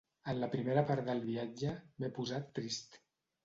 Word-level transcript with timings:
En 0.31 0.37
la 0.43 0.47
primera 0.55 0.83
part 0.93 1.11
del 1.11 1.21
viatge 1.29 1.77
m'he 1.85 2.13
posat 2.19 2.51
trist. 2.59 3.03